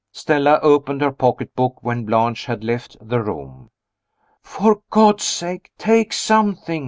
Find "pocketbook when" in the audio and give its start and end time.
1.11-2.05